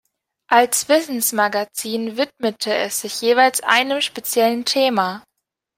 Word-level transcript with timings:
Als 0.49 0.89
Wissensmagazin 0.89 2.17
widmete 2.17 2.73
es 2.73 3.01
sich 3.01 3.21
jeweils 3.21 3.61
einem 3.61 4.01
speziellen 4.01 4.65
Thema. 4.65 5.23